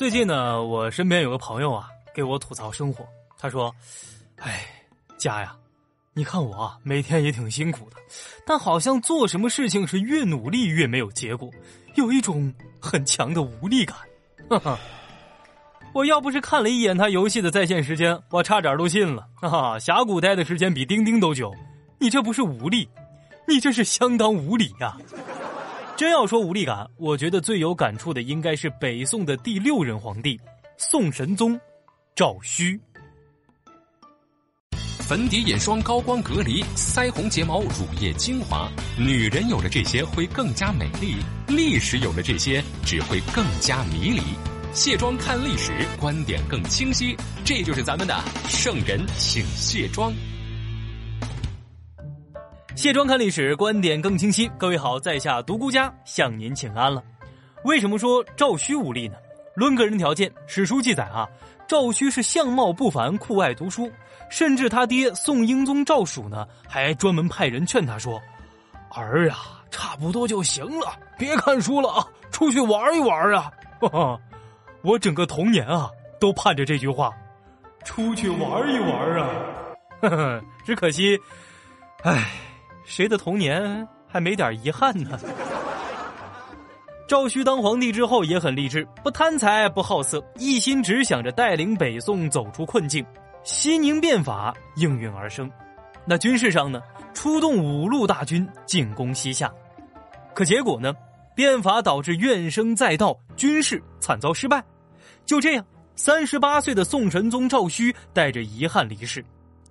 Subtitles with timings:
[0.00, 3.06] 最近呢，我身边有个朋友啊，给我吐槽生活。
[3.38, 3.70] 他说
[4.40, 4.64] ：“哎，
[5.18, 5.54] 家呀，
[6.14, 7.96] 你看我，每天也挺辛苦的，
[8.46, 11.50] 但好像做什么事情是越努力越没有结果，
[11.96, 12.50] 有一种
[12.80, 13.94] 很强的无力感。”
[14.48, 14.78] 哈哈，
[15.92, 19.28] 我要不是看了一眼他游戏的在线时间，我差点都信了。
[19.34, 21.54] 哈哈，峡谷待的时间比钉钉都久，
[21.98, 22.88] 你这不是无力，
[23.46, 24.96] 你这是相当无理呀！
[26.00, 30.40] 真要说无力感，我觉得最有感触的应该是北宋的第六任皇帝
[30.78, 31.60] 宋神宗
[32.16, 32.80] 赵顼。
[34.72, 44.22] 粉底、眼霜、高光、隔离、腮红、睫毛、乳液、精华，女人有了这些会更加美丽；历史有了这些只会更加迷离。
[44.72, 50.14] 卸妆看历史，观点更清晰，这就是咱们的圣人请卸妆。
[52.80, 54.50] 卸妆看历史，观点更清晰。
[54.56, 57.04] 各位好，在下独孤家向您请安了。
[57.62, 59.16] 为什么说赵顼无力呢？
[59.54, 61.28] 论个人条件，史书记载啊。
[61.68, 63.92] 赵顼是相貌不凡，酷爱读书，
[64.30, 68.18] 甚至他爹宋英宗赵曙呢，还专门派人劝他说
[68.96, 69.36] ：“儿呀，
[69.70, 73.52] 差不多就行了，别看书了啊，出去玩一玩啊！”
[74.80, 77.12] 我整个童年啊，都盼着这句话，
[77.84, 79.28] 出去玩一玩啊！
[80.00, 81.20] 呵呵，只可惜，
[82.04, 82.30] 唉，
[82.90, 85.16] 谁的童年还没点遗憾呢？
[87.06, 93.06] 赵顼当皇帝之后也很励志，不贪财不好色，一心只想着带领北宋走出困境。
[93.44, 95.48] 西宁变法应运而生。
[96.04, 96.82] 那军事上呢，
[97.14, 99.48] 出动五路大军进攻西夏，
[100.34, 100.92] 可结果呢，
[101.32, 104.60] 变法导致怨声载道，军事惨遭失败。
[105.24, 109.24] 就这样，三十八岁的宋神宗赵顼带着遗憾离世。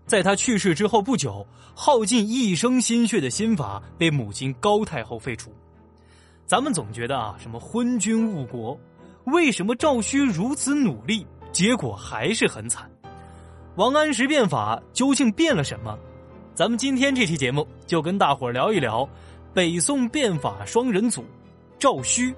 [0.09, 5.53] 在他去世之后不久，耗尽一生心血的新法被母亲高太后废除。
[6.47, 8.75] 咱们总觉得啊，什么昏君误国，
[9.25, 12.89] 为什么赵顼如此努力，结果还是很惨？
[13.75, 15.95] 王安石变法究竟变了什么？
[16.55, 19.07] 咱们今天这期节目就跟大伙聊一聊
[19.53, 21.23] 北宋变法双人组
[21.77, 22.33] 赵顼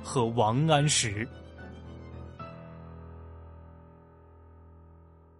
[0.00, 1.26] 和王安石。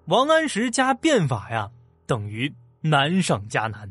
[0.07, 1.69] 王安石加变法呀，
[2.07, 3.91] 等于难上加难。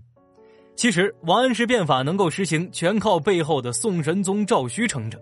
[0.76, 5.22] 其实，王安石变法能够实行，全靠背后的宋神宗赵顼撑着。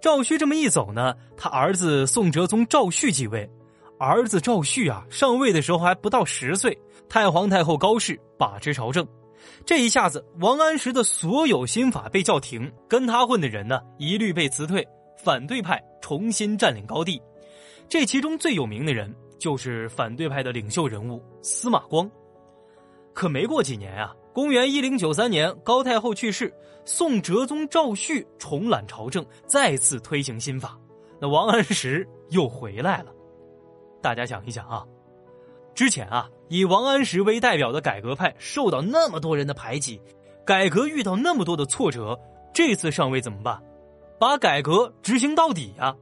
[0.00, 3.48] 赵顼这么一走呢，他儿子宋哲宗赵煦继位。
[3.98, 6.76] 儿子赵煦啊，上位的时候还不到十岁。
[7.08, 9.06] 太皇太后高氏把持朝政，
[9.66, 14.86] 这一下子，王安石的所有新法被叫停，跟他混的人呢，一律被辞退，
[15.22, 17.20] 反对派重新占领高地。
[17.88, 22.10] 这其中最有名的人，就是反对派的领袖人物司马光。
[23.12, 24.14] 可没过几年啊。
[24.32, 26.52] 公元一零九三年，高太后去世，
[26.84, 30.78] 宋哲宗赵煦重揽朝政，再次推行新法，
[31.20, 33.12] 那王安石又回来了。
[34.00, 34.84] 大家想一想啊，
[35.74, 40.00] 之前啊，以王安石为代表的改革派受到那么多人的排挤，
[40.46, 42.18] 改革遇到那么多的挫折，
[42.54, 43.62] 这次上位怎么办？
[44.18, 45.94] 把改革执行到底呀！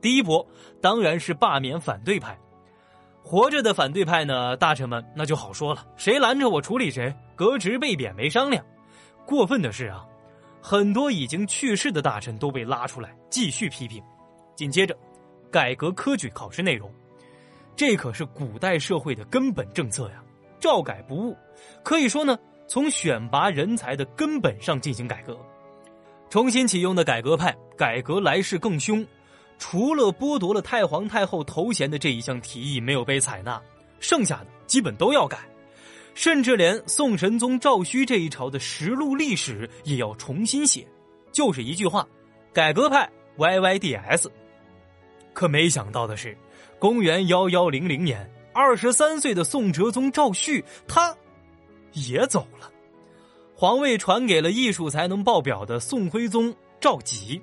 [0.00, 0.46] 第一波
[0.80, 2.38] 当然是罢免反对派。
[3.26, 8.62] 活着的反对派呢，大臣们那就好说了，谁拦着我处理谁，革职被贬没商量。
[9.24, 10.04] 过分的是啊，
[10.60, 14.00] 很多已经去世的大臣都被拉出来继续批评。
[14.54, 14.94] 紧接着，
[15.50, 16.92] 改革科举考试内容，
[17.74, 20.22] 这可是古代社会的根本政策呀，
[20.60, 21.34] 照改不误。
[21.82, 25.34] 可以说呢，从选拔人才的根本上进行改革。
[26.28, 29.04] 重新启用的改革派，改革来势更凶。
[29.58, 33.60] 除了剥夺了太皇太后头衔的这一项提议没有被采纳，
[34.00, 35.38] 剩下的基本都要改，
[36.14, 40.86] 甚至连宋神宗赵顼这一朝的实录历史也要重新写，
[41.32, 42.06] 就是一句话：
[42.52, 44.28] 改革派 YYDS。
[45.32, 46.36] 可没想到的是，
[46.78, 51.16] 公元幺幺零零年，二十三岁的宋哲宗赵煦他
[51.92, 52.70] 也走了，
[53.56, 57.40] 皇位传给了艺术才能爆表的宋徽宗赵佶。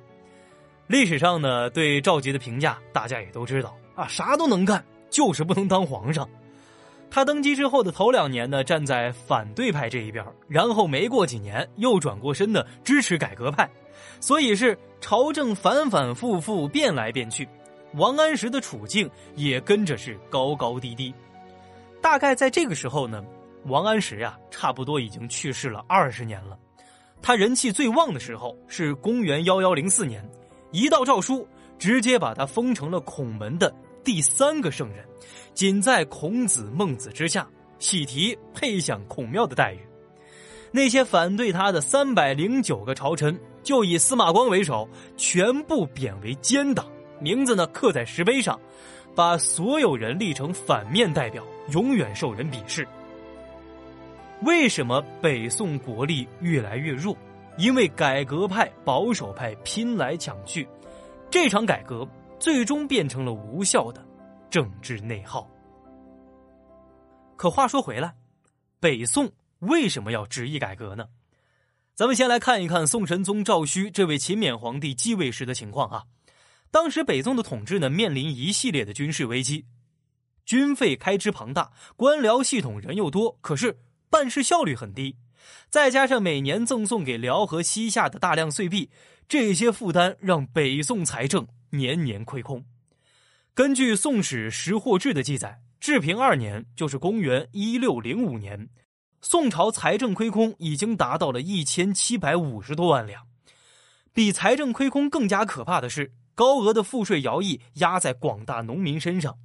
[0.92, 6.28] 历史上呢，对赵佶的评价大家也都知道啊，啥都能干，就是不能当皇上。
[7.10, 13.70] 他登基之后的头两年呢，站在反对派这一边，然后没过几年又转过身的支持改革派，
[14.20, 17.48] 所以是朝政反反复复变来变去。
[17.94, 21.14] 王安石的处境也跟着是高高低低。
[22.02, 23.24] 大概在这个时候呢，
[23.64, 26.60] 王安石呀，差不多已经去世了二十年了。
[27.22, 30.22] 他人气最旺的时候是公元幺幺零四年。
[30.72, 31.48] 一道诏书，
[31.78, 33.74] 直接把他封成了孔门的
[34.04, 35.06] 第三个圣人，
[35.54, 37.48] 仅在孔子、孟子之下，
[37.78, 39.80] 喜提配享孔庙的待遇。
[40.72, 44.88] 那些反对他的三百零九个朝臣，就以司马光为首，
[45.18, 46.86] 全部贬为奸党，
[47.20, 48.58] 名字呢刻在石碑上，
[49.14, 52.88] 把所有人立成反面代表，永远受人鄙视。
[54.44, 57.16] 为什么北宋国力越来越弱？
[57.58, 60.68] 因为改革派、保守派拼来抢去，
[61.30, 62.08] 这场改革
[62.40, 64.04] 最终变成了无效的
[64.50, 65.48] 政治内耗。
[67.36, 68.16] 可话说回来，
[68.80, 71.08] 北宋为什么要执意改革呢？
[71.94, 76.04] 咱们先来看一看宋神宗赵顼这位勤勉皇帝继位时的情况啊。
[76.72, 79.66] 当时北宋的统治呢，面临一系列的军事危机，
[80.46, 83.78] 军费开支庞大，官僚系统人又多，可是
[84.10, 85.18] 办事效率很低。
[85.70, 88.90] 再加上每年赠送给辽和西夏的大量岁币，
[89.28, 92.66] 这些负担让北宋财政年年亏空。
[93.54, 98.70] 根据《宋史·识货志》的记载，治平二年，就是公元一六零五年，
[99.22, 103.28] 宋朝财政亏空已经达到了一千七百五十多万两。
[104.14, 109.38] 比财政亏空更加可怕的是，高额的赋税徭役压在广大农民身上，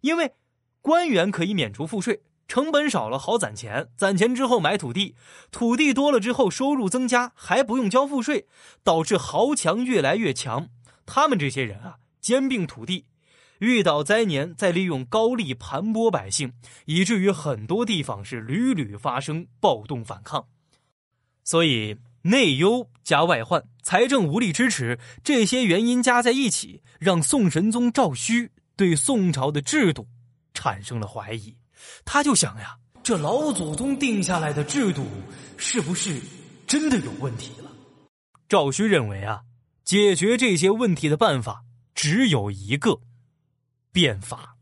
[0.00, 0.32] 因为
[0.80, 2.22] 官员可以免除赋税。
[2.50, 3.90] 成本少了，好攒钱。
[3.96, 5.14] 攒钱之后买土地，
[5.52, 8.48] 土地多了之后收入增加，还不用交赋税，
[8.82, 10.68] 导致豪强越来越强。
[11.06, 13.06] 他们这些人啊，兼并土地，
[13.60, 16.52] 遇到灾年再利用高利盘剥百姓，
[16.86, 20.44] 以至于很多地方是屡屡发生暴动反抗。
[21.44, 30.08] 所以内忧加外患，财政无力支持，这些原因加在一起，让宋神宗赵顼对宋朝的制度
[30.52, 31.59] 产生了怀疑。
[32.04, 35.04] 他就想呀，这老祖宗定下来的制度
[35.56, 36.20] 是不是
[36.66, 37.70] 真的有问题了？
[38.48, 39.40] 赵顼认为啊，
[39.84, 41.62] 解决这些问题的办法
[41.94, 42.98] 只有一个
[43.92, 44.56] 变法。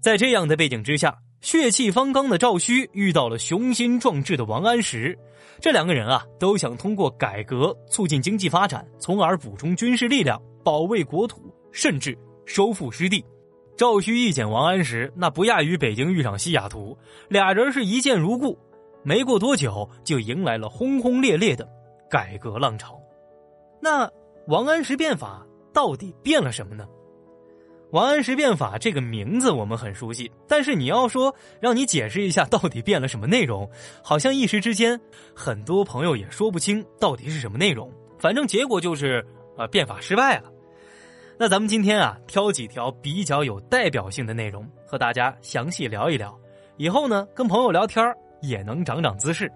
[0.00, 5.18] 在这样的背景之下，血气方刚的赵顼遇到了雄心壮志的王安石，
[5.60, 13.24] 这两个人啊，都想通过改革促进经济发展，从而补充军事力量，保卫国土，甚至收复失地。
[13.76, 16.96] 赵顼一见王安石，那不亚于北京遇上西雅图，
[17.28, 18.58] 俩人是一见如故。
[19.02, 21.68] 没过多久，就迎来了轰轰烈烈的
[22.10, 22.98] 改革浪潮。
[23.80, 24.10] 那
[24.48, 26.86] 王安石变法到底变了什么呢？
[27.92, 33.70] 王安石变法这个名字我们很熟悉，但是你要说让你解释一下到底变了什么内容，
[34.02, 34.98] 好像一时之间
[35.34, 37.92] 很多朋友也说不清到底是什么内容。
[38.18, 39.24] 反正结果就是，
[39.56, 40.50] 呃，变法失败了。
[41.38, 46.34] 那咱们今天啊，挑几条比较有代表性的内容和大家详细聊一聊，
[46.78, 48.02] 以后呢跟朋友聊天
[48.40, 49.52] 也能长长姿势。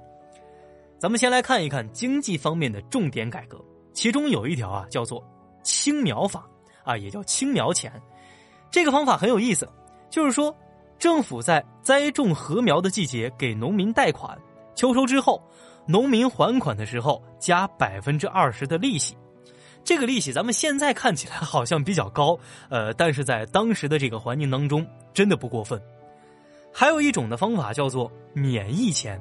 [0.98, 3.58] 咱们先来看一看经济方面的重点改革，
[3.94, 5.26] 其中有一条啊叫做
[5.62, 6.46] 青苗法
[6.84, 7.90] 啊，也叫青苗钱。
[8.70, 9.66] 这个方法很有意思，
[10.10, 10.54] 就是说
[10.98, 14.38] 政府在栽种禾苗的季节给农民贷款，
[14.74, 15.42] 秋收之后，
[15.86, 19.16] 农民还款的时候加百分之二十的利息。
[19.84, 22.38] 这个利息咱们现在看起来好像比较高，
[22.68, 25.80] 呃，但是在当时的这个环境当中，真的不过分。
[26.72, 29.20] 还有一种的方法叫做免役钱，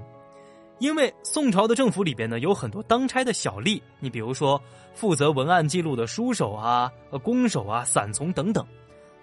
[0.77, 4.61] 因为宋朝的政府里边呢有很多当差的小吏，你比如说
[4.93, 6.91] 负责文案记录的书手啊、
[7.23, 8.63] 工手啊、散从等等，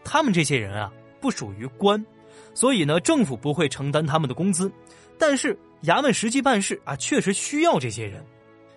[0.04, 2.04] 他们这些人啊不属于官，
[2.52, 4.72] 所以呢政府不会承担他们的工资，
[5.16, 8.24] 但是衙门实际办事啊确实需要这些人。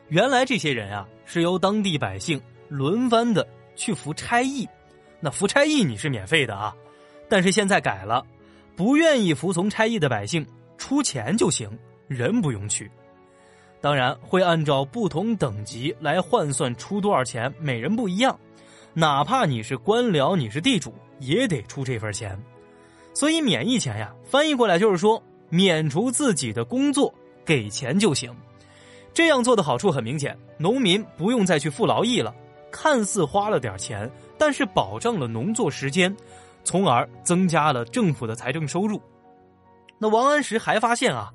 [0.09, 3.45] 原来这些人啊是由当地百姓轮番的
[3.75, 4.68] 去服差役，
[5.19, 6.73] 那服差役你是免费的啊，
[7.28, 8.26] 但是现在改了，
[8.76, 10.45] 不愿意服从差役的百姓
[10.78, 11.69] 出钱就行，
[12.07, 12.90] 人不用去。
[13.81, 18.38] 当然会按照不同等级来换算出多少钱，每人不一样，
[18.94, 22.38] 哪怕你是官僚，你是地主也得出这份钱。
[23.14, 28.35] 所以免役钱呀，翻译过来就是说免除自己的工作，给钱就行。
[29.14, 32.33] 这样做的好处很明显，农民不用再去付劳役了，
[32.71, 36.16] 看似花了点钱，但是保障了农作时间，
[36.64, 39.02] 从而增加了政府的财政收入。
[39.97, 41.31] 那王安石还发现啊，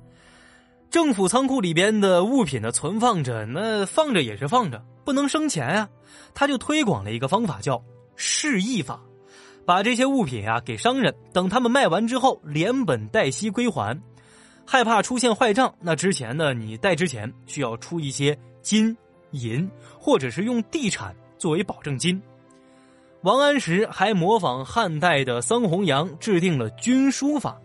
[0.89, 5.89] 政府仓库里边的物品呢存放着，那放着也是放着，不能生钱啊，
[6.33, 7.83] 他就推广了一个方法，叫
[8.15, 9.01] 市易法，
[9.65, 14.01] 把这些物品啊给商人，等他们卖完之后，连本带息归还。
[14.67, 16.51] 害怕出现坏账，那之前呢？
[16.51, 18.97] 你贷之前需要出一些金
[19.29, 22.21] 银，或者是用地产作为保证金。
[23.21, 27.59] 王安石还模仿汉代的桑弘羊制定了军书法。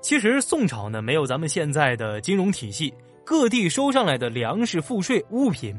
[0.00, 2.92] 其实宋朝呢没有咱们现在的金融体系，
[3.24, 5.74] 各地收上来的粮食、赋税、物品，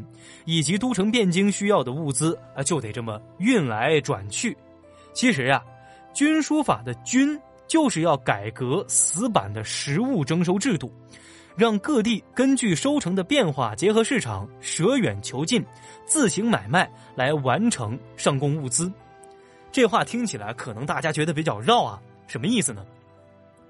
[0.46, 4.56] 以及都城汴京需要的物资啊，就得这么运来转去。
[5.14, 5.64] 其实呀，
[6.14, 7.40] 军书法的军。
[7.68, 10.94] 就是要改革死板的实物征收制度，
[11.58, 15.64] 让各地根据收成的变化，结合市场，舍远求近，
[16.06, 18.92] 自行买卖来完成上供物资。
[19.72, 22.86] 这话听起来可能大家觉得比较绕啊，什么意思呢？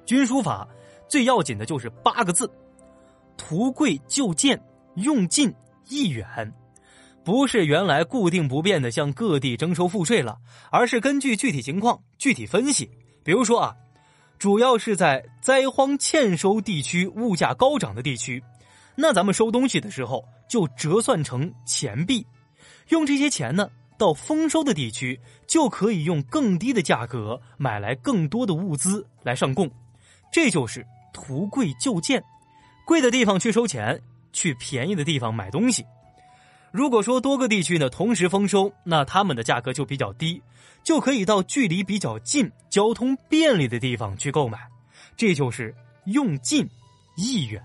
[0.05, 0.67] 军书法
[1.07, 2.49] 最要紧的就是八个字：
[3.37, 4.59] 图贵就贱，
[4.95, 5.53] 用近
[5.87, 6.51] 易远。
[7.23, 10.37] 不是原来固定不变的向各地征收赋税了，
[10.69, 12.87] 而是根据具体情况具体分析。
[13.23, 13.75] 比如说啊，
[14.37, 18.43] 主要是在灾荒欠收地区、物价高涨的地区，
[18.95, 22.25] 那咱们收东西的时候就折算成钱币，
[22.89, 29.69] 用这些钱呢，到丰收的地区就可以用更低的价格买来更多的物资来上供。
[30.31, 32.21] 这就是图贵就贱，
[32.85, 33.99] 贵的地方去收钱，
[34.33, 35.83] 去便宜的地方买东西。
[36.75, 40.41] 如果说多个地区呢同时丰收，那他们的价格就比较低，
[40.83, 44.59] 就可以到距离比较近、交通便利的地方去购买，
[45.15, 45.73] 这就是
[46.07, 46.67] 用近
[47.15, 47.63] 易远，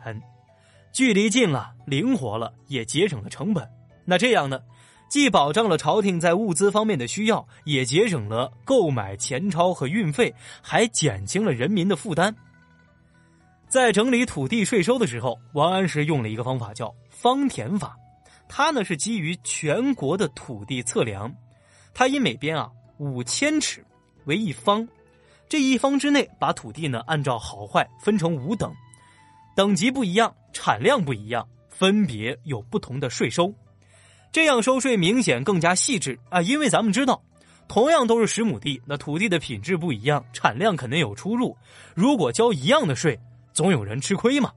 [0.93, 3.69] 距离近了，灵活了，也节省了成本。
[4.05, 4.61] 那这样呢，
[5.09, 12.33] 既保障了朝廷在物资方面的需要，也节省了购买钱钞和运费，还减轻了人民的负担。
[13.69, 17.97] 在整理土地税收的时候，王安石用了一个方法，叫方田法。
[18.53, 21.33] 它呢是基于全国的土地测量，
[21.95, 23.87] 它以每边啊五千尺
[24.25, 24.87] 为一方，
[25.49, 28.75] 这一方之内把土地呢按照好坏分成五等，
[29.55, 33.55] 等级不一样，产量不一样，分别有不同的税收，
[34.33, 36.43] 这样收税明显更加细致啊！
[36.43, 37.23] 因为咱们知道，
[37.69, 41.57] 同样都是十亩地，那土地的品质不一样，产量肯定有出入。
[41.95, 43.17] 如果交一样的税，
[43.53, 44.53] 总有人吃亏嘛。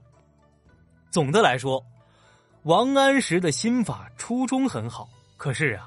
[1.12, 1.80] 总的来说。
[2.64, 5.06] 王安石的新法初衷很好，
[5.36, 5.86] 可是啊，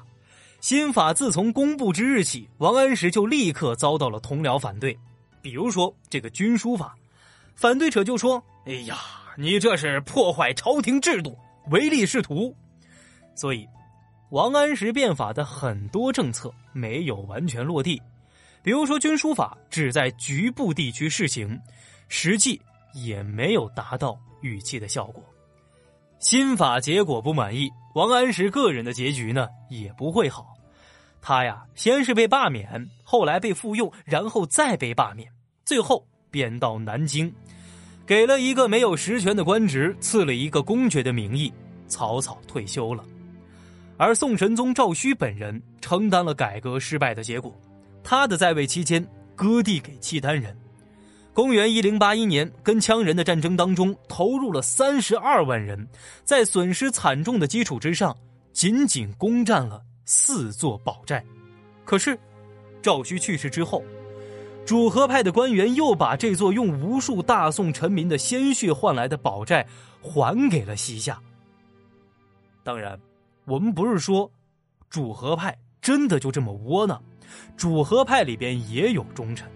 [0.60, 4.96] 新法自从公布之日起，王安石就立刻遭到了同僚反对。
[5.42, 6.96] 比如说这个军书法，
[7.56, 8.96] 反对者就说：“哎呀，
[9.36, 11.36] 你这是破坏朝廷制度，
[11.70, 12.54] 唯利是图。”
[13.34, 13.66] 所以，
[14.30, 18.00] 王安石变法的很多政策没有完全落地。
[18.62, 21.60] 比如说军书法只在局部地区试行，
[22.06, 22.60] 实际
[22.94, 25.20] 也没有达到预期的效果。
[26.18, 30.54] 新法结果不满意，王安石个人的结局呢也不会好。
[31.20, 35.30] 他呀，先是被罢免，后来被复用，然后再被罢免，
[35.64, 37.32] 最后贬到南京，
[38.04, 41.52] 给了一个没有实权的官职，赐了一个公爵的名义，
[41.86, 43.04] 草草退休了。
[43.96, 47.54] 而宋神宗赵顼本人承担了改革失败的结果，
[48.02, 49.04] 他的在位期间
[49.36, 50.56] 割地给契丹人。
[51.38, 55.86] 公元一零八一年，跟羌人的战争当中，投入了三十二万人，
[56.24, 58.12] 在损失惨重的基础之上，
[58.52, 61.24] 仅仅攻占了四座堡寨。
[61.84, 62.18] 可是，
[62.82, 63.84] 赵顼去世之后，
[64.66, 69.64] 主和派的官员又把这座用无数大宋臣民的鲜血换来的堡寨
[70.02, 71.22] 还给了西夏。
[72.64, 72.98] 当然，
[73.44, 74.28] 我们不是说
[74.90, 77.00] 主和派真的就这么窝囊，
[77.56, 79.48] 主和派里边也有忠臣。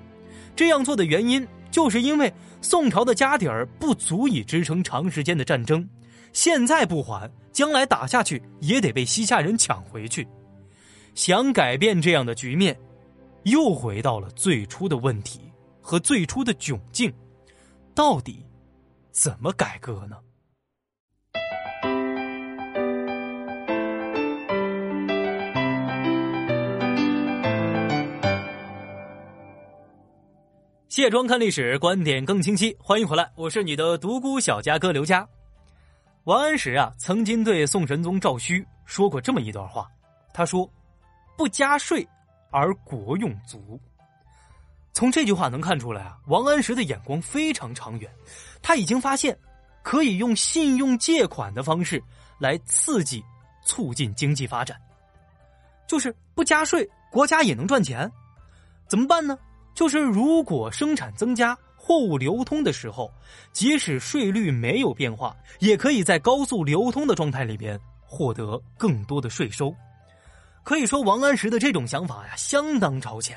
[0.54, 1.44] 这样做的原因。
[1.72, 5.88] 就是因为宋朝的家底儿不足以支撑长时间的战争，
[6.32, 10.28] 现在不还，将来打下去也得被西夏人抢回去。
[11.14, 12.78] 想改变这样的局面，
[13.44, 15.40] 又回到了最初的问题
[15.80, 17.12] 和最初的窘境，
[17.94, 18.46] 到底
[19.10, 20.16] 怎么改革呢？
[30.92, 32.76] 卸妆看历史，观点更清晰。
[32.78, 35.26] 欢迎回来，我是你的独孤小家哥刘佳。
[36.24, 39.90] 王安石啊，曾经对宋神宗赵顼说过这么一段话。
[40.34, 40.70] 他说
[41.34, 42.06] ：“不加税
[42.50, 43.80] 而国用足。”
[44.92, 48.10] 从这句话能看出来啊，王安石的眼光非常长远。
[48.60, 49.34] 他已经发现，
[49.82, 52.04] 可以用信用借款的方式
[52.38, 53.24] 来刺激、
[53.64, 54.78] 促进经济发展。
[55.86, 58.12] 就是不加税，国家也能赚钱。
[58.86, 59.38] 怎么办呢？
[59.74, 63.12] 就是如果生产增加，货物流通的时候，
[63.52, 69.74] 即使税率没有变化，也可以在高速流通的状态里边获得更多的税收。
[70.62, 73.36] 可以说，王安石的这种想法呀，相当超前。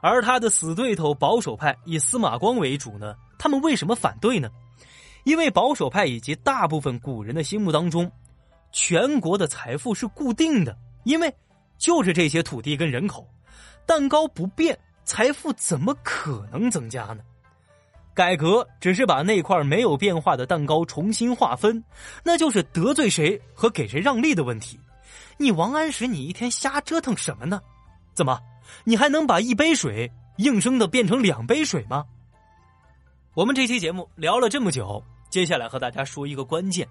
[0.00, 4.48] 而他的死对头保守派以司马光为主呢，他们为什么反对呢？
[5.24, 8.10] 因为保守派以及大部分古人的心目当中，
[8.72, 10.74] 全国的财富是固定的，
[11.04, 11.34] 因为
[11.76, 13.28] 就是这些土地跟人口，
[13.84, 14.78] 蛋糕不变。
[15.08, 17.22] 财富怎么可能增加呢？
[18.12, 21.82] 改革只是把那块没有变化的蛋糕重新划分，
[22.22, 24.78] 那就是得罪谁和给谁让利的问题。
[25.38, 27.58] 你王安石，你一天瞎折腾什么呢？
[28.12, 28.38] 怎么，
[28.84, 32.04] 你还能把一杯水硬生的变成两杯水吗？
[33.32, 36.86] 我们这期节目聊了这么久，接下来和大家说一个关键，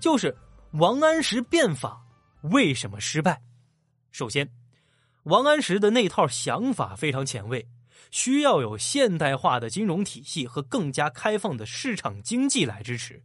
[0.00, 0.32] 就是
[0.74, 2.00] 王安石变法
[2.42, 3.40] 为什么失败？
[4.12, 4.48] 首先，
[5.26, 7.66] 王安石的那套想法非常前卫，
[8.12, 13.24] 需要有现代化的金融体系和更加开放的市场经济来支持。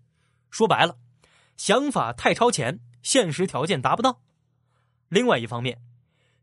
[0.50, 0.98] 说白了，
[1.58, 4.20] 想法太超前，现实条件达不到。
[5.10, 5.80] 另外一方面，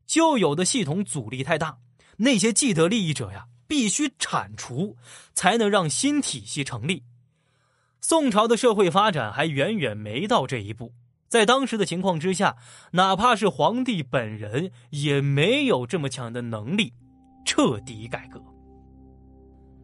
[0.06, 1.78] 旧有的系统阻力太大，
[2.18, 4.96] 那些既得利益者呀，必须铲除，
[5.34, 7.02] 才能让新体系成立。
[8.00, 10.94] 宋朝的社会发展还远远没到这一步，
[11.28, 12.56] 在当时的情况之下，
[12.92, 16.92] 哪怕是皇帝本人也没有这么强的能力
[17.44, 18.42] 彻底改革。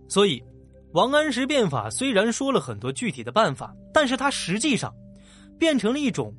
[0.08, 0.42] 所以，
[0.92, 4.94] 王安石变法虽然说了很多具体的办法，但是他实际上
[5.58, 6.34] 变成了一种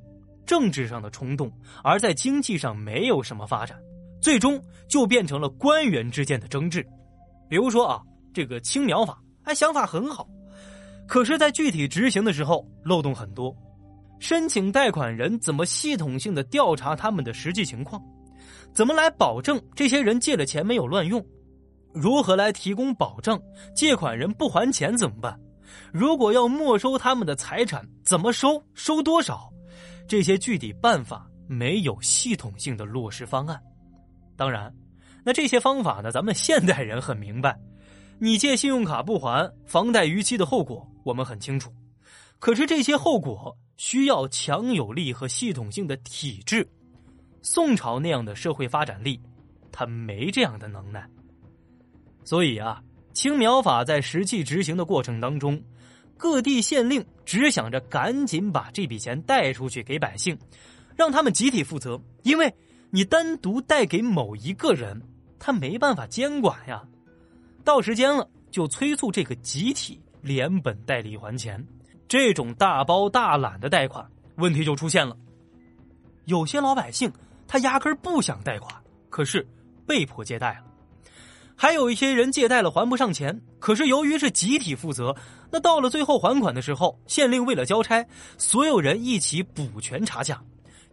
[0.45, 1.51] 政治上的冲动，
[1.83, 3.77] 而在经济上没有什么发展，
[4.21, 6.85] 最终就变成了官员之间的争执。
[7.47, 8.01] 比如说啊，
[8.33, 10.27] 这个青苗法，哎，想法很好。
[11.07, 13.55] 可是，在具体执行的时候，漏洞很多。
[14.19, 18.01] 申请贷款人怎么系统性的调查他们的实际情况？
[18.74, 21.24] 怎么来保证这些人借了钱没有乱用？
[21.93, 23.39] 如何来提供保障？
[23.74, 25.39] 借款人不还钱怎么办？
[25.91, 28.62] 如果要没收他们的财产，怎么收？
[28.74, 29.50] 收多少？
[30.07, 33.62] 这些具体办法没有系统性的落实方案。
[34.36, 34.74] 当然，
[35.24, 36.12] 那这些方法呢？
[36.12, 37.57] 咱们现代人很明白。
[38.19, 41.74] 你借信用卡不还，房贷逾期的后果我们很清楚。
[42.45, 46.69] 可是这些后果需要强有力和系统性的体制。
[47.41, 49.19] 宋朝那样的社会发展力，
[49.71, 51.09] 他没这样的能耐。
[52.23, 52.83] 所以啊，
[53.15, 55.59] 青苗法在实际执行的过程当中，
[56.17, 60.37] 各地县令只想着赶紧把这笔钱贷出去给百姓，
[60.95, 61.99] 让他们集体负责。
[62.21, 62.53] 因为
[62.91, 65.01] 你单独贷给某一个人，
[65.39, 66.83] 他没办法监管呀。
[67.63, 71.65] 到时间了，就催促这个集体连本带利还钱。
[72.07, 75.15] 这种大包大揽的贷款，问题就出现了。
[76.25, 77.12] 有些老百姓
[77.47, 78.74] 他压根不想贷款，
[79.09, 79.47] 可是
[79.85, 80.63] 被迫借贷了；
[81.55, 85.15] 还有一些人借贷了还不上钱，可是由于是集体负责，
[85.51, 88.06] 那到了最后还款的时候，县令为了交差，
[88.38, 90.41] 所有人一起补全差价。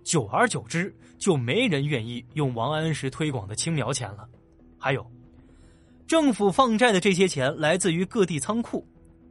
[0.05, 4.29] 久而久之，就没人愿意用王安石推广的青苗钱了。
[4.79, 5.07] 还有。
[6.05, 8.87] 政府放债的这些钱来自于各地仓库，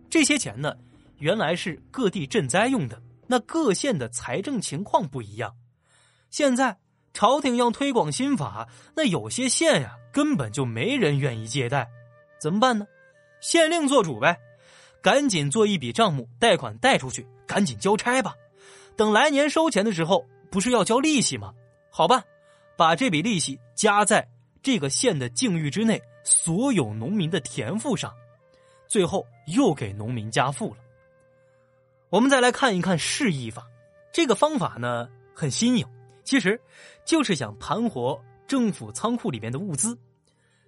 [0.10, 0.74] 这些钱呢，
[1.22, 3.02] 原来是各地赈灾用的。
[3.28, 5.56] 那各县的财政情况不一样，
[6.30, 6.78] 现在
[7.14, 11.88] 朝廷要推广新法，那有些县呀根本就没人愿意借贷，
[12.42, 12.86] 怎么办呢？
[13.40, 14.38] 县令做主呗，
[15.02, 18.36] 赶紧做一笔账目，贷款贷出去，赶紧交差吧。
[18.98, 21.54] 等来年收钱的时候，不是要交利息吗？
[21.90, 22.24] 好吧，
[22.76, 24.28] 把这笔利息加在
[24.62, 26.02] 这个县的境域之内。
[26.24, 28.14] 所有农民的田赋上，
[28.88, 30.78] 最后又给农民加赋了。
[32.12, 33.66] 我们再来看一看示意法，
[34.12, 35.88] 这个方法呢很新颖，
[36.26, 36.60] 其实
[37.06, 39.98] 就是想盘活政府仓库里面的物资。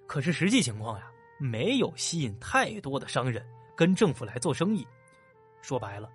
[0.08, 1.06] 可是实际情况呀，
[1.38, 4.88] 没有吸引太多的商人跟政府来做生意。
[5.62, 6.10] 说白了，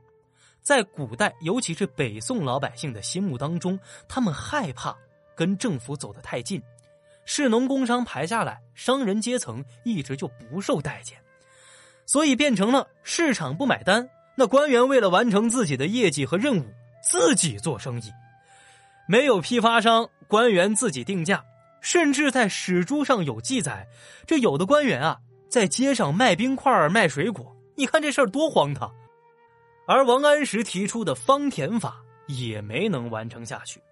[0.63, 4.97] 在古代，尤其是北宋老百姓的心目当中，他们害怕
[5.37, 6.63] 跟政府走得太近。
[7.27, 11.23] 士农工商排下来，商人阶层一直就不受待见，
[12.07, 14.09] 所以变成了市场不买单。
[14.39, 16.65] 那官员为了完成自己的业绩和任务，
[17.03, 18.05] 自己做生意，
[19.09, 21.45] 没有批发商，官员自己定价，
[21.81, 23.89] 甚至在史书上有记载，
[24.29, 25.19] 这有的官员啊，
[25.51, 27.53] 在街上卖冰块、卖水果。
[27.75, 28.89] 你看这事儿多荒唐！
[29.89, 31.97] 而王安石提出的方田法
[32.29, 33.83] 也没能完成下去。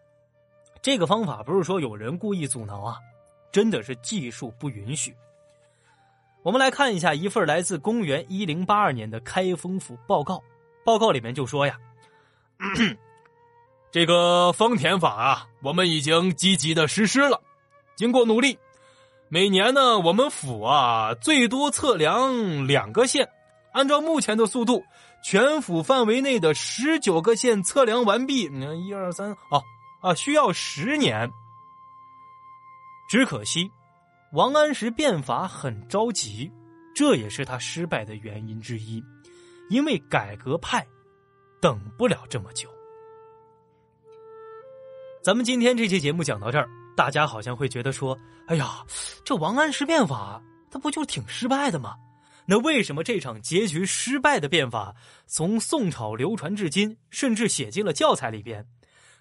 [0.81, 2.99] 这个方法不是说有人故意阻挠啊。
[3.51, 5.13] 真的是技术不允许。
[6.47, 10.41] 我们来看一下一份来自公元一零八二年的开封府报告，
[10.85, 11.77] 报告里面就说呀，
[13.91, 17.43] 这个方田法啊，我们已经积极的实施了。
[17.97, 18.57] 经过努力，
[19.29, 23.29] 每年呢，我们府啊最多测量两个县，
[23.73, 24.85] 按照目前的速度，
[25.25, 28.49] 全府范围内的十九个县测量完毕。
[28.49, 29.65] 你看，一二三，哦
[30.01, 31.29] 啊，需要十年。
[33.11, 33.69] 只可惜，
[34.37, 36.53] 王安石变法很着急，
[36.95, 39.03] 这也是他失败的原因之一。
[39.71, 40.87] 因为改革派
[41.59, 42.69] 等不了这么久。
[45.23, 48.15] 咱们今天这期节目讲到这儿，大家好像会觉得说
[48.47, 48.85] ：“哎呀，
[49.25, 51.97] 这王安石变法，他不就挺失败的吗？
[52.45, 54.95] 那为什么这场结局失败的变法，
[55.27, 58.67] 从宋朝流传至今，甚至写进了教材里边？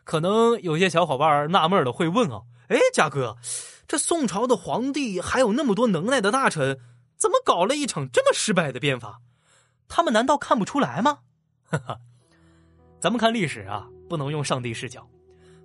[0.03, 3.37] 可能有些小伙伴纳闷的会问啊：“哎，嘉哥。”
[3.87, 6.79] 这宋朝的皇帝还有那么多能耐的大臣，
[7.17, 9.19] 怎么搞了一场这么失败的变法？
[9.87, 11.19] 他们难道看不出来吗？
[11.65, 11.97] 哈哈，
[12.99, 15.07] 咱们看历史啊，不能用上帝视角。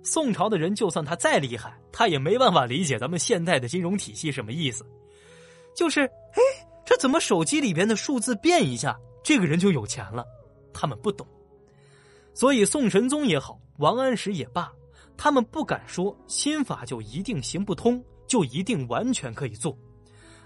[0.03, 4.85] 宋朝的人就算他再厉害，他也没办法理解咱们现在的金融体系什么意思。
[5.75, 6.41] 就是，哎，
[6.85, 10.25] 这怎么手机里边的数字变一下，这个人就有钱了？
[10.73, 11.25] 他们不懂。
[12.33, 14.71] 所以宋神宗也好，王安石也罢，
[15.17, 19.77] 他们不敢说新法就一定行不通，就一定完全可以做。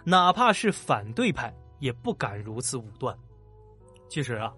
[0.04, 3.16] 哪怕是反对派，也不敢如此武断。
[4.10, 4.52] 其实啊，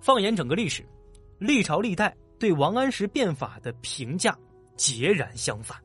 [0.00, 0.86] 放眼整个历史，
[1.40, 2.16] 历朝历代。
[2.38, 4.38] 对王安石变法的评价
[4.76, 5.76] 截然相反，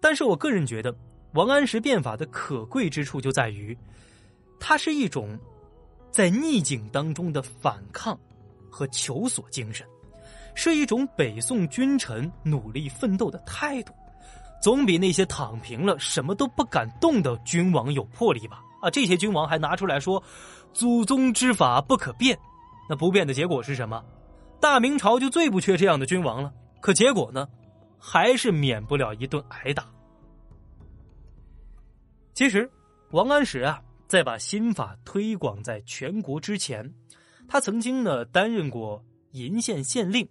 [0.00, 0.92] 但是我个人觉得，
[1.34, 3.76] 王安石变法的可贵之处就在于，
[4.58, 5.38] 它是一种
[6.10, 8.18] 在逆境当中的反抗
[8.70, 9.86] 和求索精神，
[10.54, 13.92] 是一种北宋君臣努力奋斗的态度，
[14.62, 18.62] 总比那些躺平了什么都不敢动的君王有魄力吧？
[18.80, 20.22] 啊，这些君王还拿出来说，
[20.72, 22.38] 祖宗之法不可变，
[22.88, 24.02] 那不变的结果是什么？
[24.60, 27.48] 大明朝就最不缺这样的君王了，可结果呢，
[27.98, 29.84] 还是免不了一顿挨打。
[32.32, 32.70] 其实，
[33.10, 36.88] 王安石啊，在把新法推广在全国之前，
[37.48, 40.28] 他曾经呢担任过鄞县县令。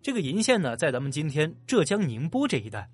[0.00, 2.88] 这个鄞县呢，在咱们今天浙江宁波这一带，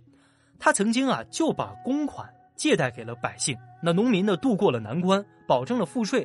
[0.61, 6.25] 他曾经啊就把公款借贷给了百姓，那农民呢渡过了难关，保证了赋税，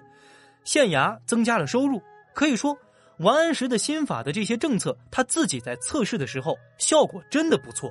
[0.63, 1.99] 县衙增加了收入，
[2.35, 2.77] 可以说。
[3.19, 7.89] 王安石的新法的这些政策，他自己在测试的时候效果真的不错，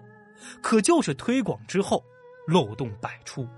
[0.61, 2.04] 可就是推广之后
[2.46, 3.48] 漏洞百出，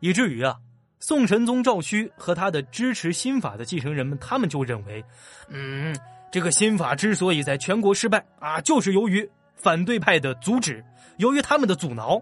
[0.00, 0.56] 以至于啊，
[0.98, 5.04] 宋神宗赵顼和他的支持新法的继承人们，他们就认为，
[5.48, 5.96] 嗯，
[6.32, 9.30] 这个新法之所以在全国失败啊，就是由于
[9.62, 10.84] 反对派的阻止，
[11.18, 12.20] 由于他们的阻挠。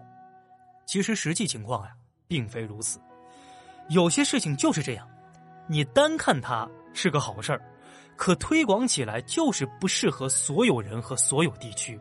[0.85, 1.91] 其实实际情况呀，
[2.27, 2.99] 并非如此，
[3.89, 5.07] 有些事情就是这样，
[5.67, 7.61] 你单看它是个好事儿。
[8.17, 11.97] 可推广起来就是不适合所有人和所有地区。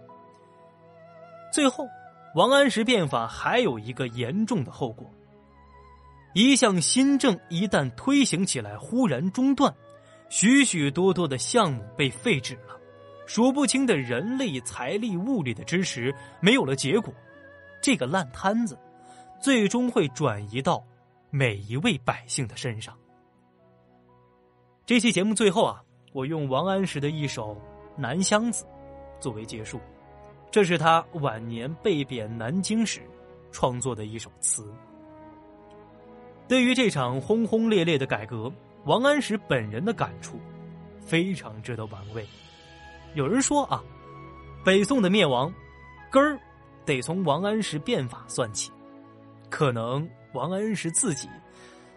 [1.52, 1.86] 最后，
[2.34, 5.08] 王安石变法还有一个严重的后果：
[6.34, 9.72] 一项新政一旦推行起来，忽然中断，
[10.28, 12.77] 许许多多的项目被废止了，
[13.28, 17.14] 数不清的人力、财力、物力的支持没有了结果，
[17.80, 18.76] 这个烂摊子，
[19.40, 20.84] 最终会转移到
[21.30, 22.98] 每一位百姓的身上。
[24.84, 25.84] 这期节目最后啊。
[26.14, 27.54] 我用王安石的一首
[27.94, 28.64] 《南乡子》
[29.22, 29.78] 作为结束，
[30.50, 33.02] 这是他晚年被贬南京时
[33.52, 34.74] 创作的一首词。
[36.48, 38.50] 对于这场轰轰烈烈的改革，
[38.86, 40.40] 王安石本人的感触
[40.98, 42.26] 非常值得玩味。
[43.14, 43.82] 有人说啊，
[44.64, 45.52] 北宋的灭亡
[46.10, 46.38] 根儿
[46.84, 48.70] 得从王安石变法算起，
[49.50, 51.28] 可能王安石自己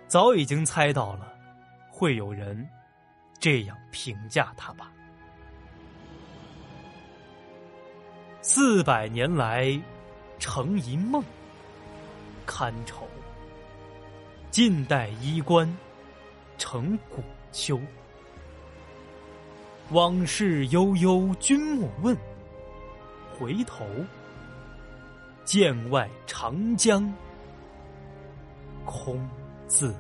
[0.08, 1.34] 早已经猜到了
[1.90, 2.68] 会有人。
[3.40, 4.92] 这样评价他吧。
[8.42, 9.82] 四百年来，
[10.38, 11.24] 成一梦，
[12.46, 13.08] 堪愁。
[14.52, 15.68] 近代衣冠，
[16.60, 17.82] 成古丘。
[19.92, 22.18] 往事悠悠，君莫问。
[23.38, 23.86] 回头，
[25.44, 27.14] 剑外长江，
[28.86, 29.20] 空
[29.68, 29.94] 自。